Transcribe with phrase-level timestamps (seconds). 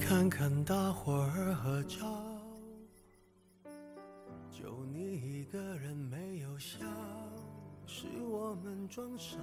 [0.00, 2.06] 看看大伙儿合照。
[4.50, 6.78] 就你一个人没有笑
[7.86, 9.36] 是我们装傻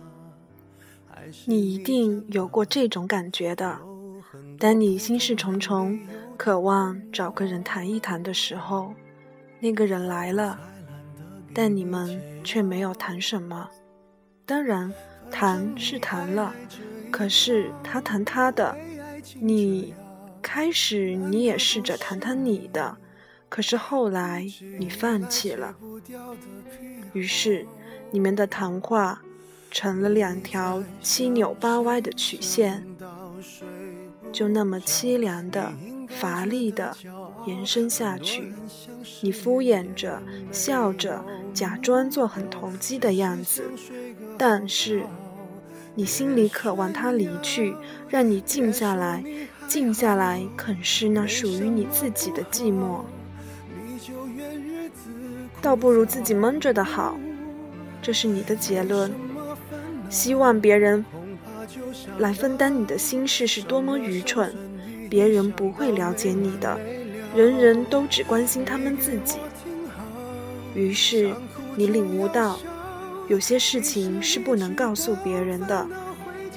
[1.08, 3.80] 还是你一定有过这种感觉的。
[4.60, 5.98] 当你心事重重
[6.38, 8.94] 渴望找个人谈一谈的时候
[9.60, 10.60] 那个人来了
[11.54, 13.70] 但你们却没有谈什么。
[14.46, 14.92] 当然
[15.32, 16.54] 谈是谈了
[17.12, 18.76] 可是他谈他的
[19.40, 19.94] 你
[20.56, 22.96] 开始你也试着谈谈你的，
[23.50, 24.48] 可是后来
[24.80, 25.76] 你放弃了。
[27.12, 27.68] 于是，
[28.10, 29.22] 你们的谈话
[29.70, 32.88] 成了两条七扭八歪的曲线。
[34.32, 35.74] 就那么凄凉的、
[36.08, 36.96] 乏力的
[37.46, 38.54] 延伸下去，
[39.20, 41.22] 你敷衍着、笑着，
[41.54, 43.62] 假装做很投机的样子，
[44.38, 45.06] 但是
[45.96, 47.76] 你心里渴望他离去，
[48.08, 49.22] 让你静下来，
[49.68, 53.02] 静下来啃噬那属于你自己的寂寞，
[55.62, 57.18] 倒不如自己闷着的好。
[58.02, 59.12] 这是你的结论，
[60.10, 61.04] 希望别人。
[62.20, 64.54] 来分担你的心事是多么愚蠢！
[65.10, 66.80] 别人不会了解你的，
[67.36, 69.38] 人人都只关心他们自己。
[70.74, 71.34] 于是，
[71.76, 72.60] 你领悟到，
[73.28, 75.88] 有些事情是不能告诉别人的，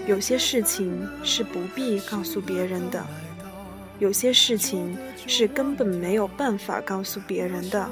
[0.09, 3.05] 有些事情是不必告诉别人的，
[3.99, 7.87] 有些事情是根本没有办法告诉别人的，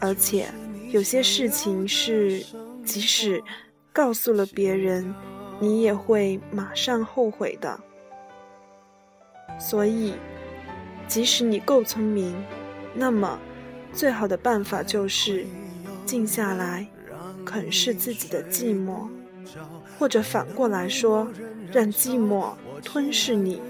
[0.00, 0.48] 而且
[0.90, 2.44] 有些事情是，
[2.84, 3.42] 即使
[3.90, 5.12] 告诉了别人。
[5.60, 7.78] 你也会马上后悔的。
[9.58, 10.14] 所以，
[11.06, 12.34] 即使你够聪明，
[12.92, 13.38] 那么
[13.92, 15.46] 最好的办法就是
[16.04, 16.84] 静下来，
[17.46, 19.08] 啃噬自己的寂寞，
[19.98, 21.26] 或者反过来说，
[21.72, 23.60] 让寂寞吞噬你。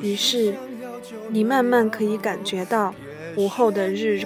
[0.00, 0.54] 于是，
[1.30, 2.94] 你慢慢可以感觉到
[3.36, 4.22] 午后的日。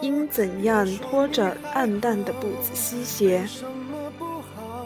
[0.00, 3.44] 应怎样拖着暗淡的步子西斜，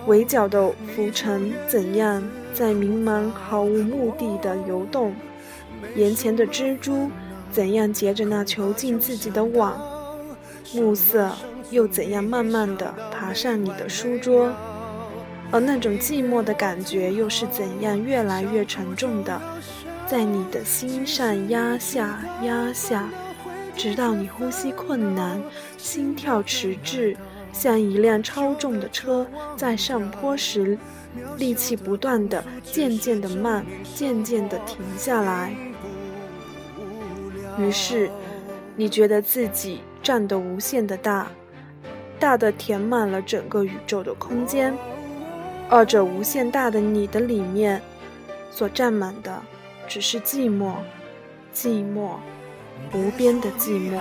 [0.06, 2.22] 围剿的浮尘怎样
[2.54, 5.14] 在迷茫毫无目的的游动，
[5.96, 7.10] 眼前的蜘蛛
[7.50, 9.78] 怎样结着那囚禁自己的网，
[10.74, 11.30] 暮色
[11.70, 14.52] 又怎样慢慢的爬上你的书桌，
[15.50, 19.40] 而那种寂寞的感觉又是怎样越来越沉重的，
[20.06, 23.08] 在你的心上压下压下。
[23.74, 25.42] 直到你呼吸困难，
[25.78, 27.16] 心跳迟滞，
[27.54, 30.76] 像一辆超重的车在上坡时，
[31.38, 33.64] 力气不断的、渐渐的慢，
[33.94, 35.54] 渐渐的停下来。
[37.58, 38.10] 于是，
[38.76, 41.28] 你觉得自己占得无限的大，
[42.18, 44.74] 大的填满了整个宇宙的空间，
[45.68, 47.80] 二者无限大的你的里面，
[48.50, 49.40] 所占满的，
[49.86, 50.72] 只是寂寞，
[51.54, 52.16] 寂寞。
[52.92, 54.00] 无边的寂寞，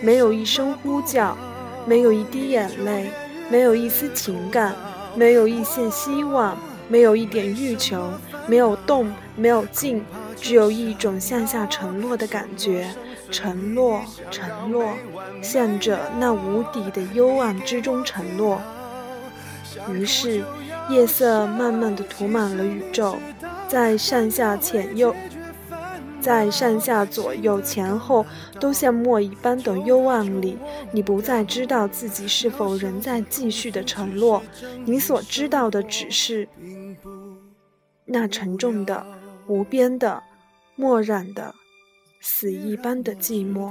[0.00, 1.36] 没有一声呼叫，
[1.84, 3.10] 没有一滴眼泪，
[3.50, 4.74] 没有一丝情感，
[5.16, 6.56] 没有一线希望，
[6.88, 8.08] 没有一点欲求，
[8.46, 10.04] 没有动，没有静，
[10.40, 12.88] 只有一种向下沉落的感觉，
[13.30, 14.94] 沉落，沉落，
[15.42, 18.60] 向着那无底的幽暗之中沉落。
[19.92, 20.42] 于是，
[20.88, 23.16] 夜色慢慢的涂满了宇宙，
[23.68, 25.14] 在上下前右。
[26.20, 28.26] 在上下左右前后
[28.58, 30.58] 都像墨一般的幽暗里，
[30.92, 34.42] 你不再知道自己是否仍在继续的沉落。
[34.84, 36.46] 你所知道的只是
[38.04, 39.02] 那沉重的、
[39.46, 40.22] 无边的、
[40.80, 41.54] 漠然的、
[42.22, 43.70] 死一般的寂寞。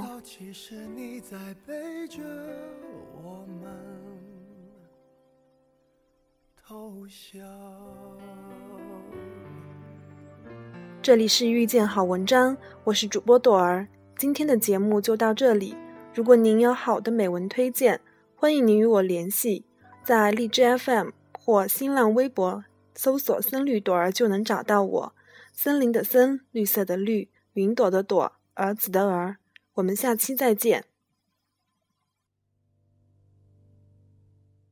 [11.02, 13.88] 这里是遇见好文章，我是主播朵儿。
[14.16, 15.76] 今天的节目就到这里。
[16.14, 18.00] 如果您有好的美文推荐，
[18.36, 19.64] 欢迎您与我联系，
[20.04, 22.62] 在荔枝 FM 或新浪微博
[22.94, 25.12] 搜索“森绿朵儿”就能找到我。
[25.62, 29.36] 森林的森，绿色的绿，云朵的朵，儿子的儿。
[29.74, 30.86] 我们下期再见。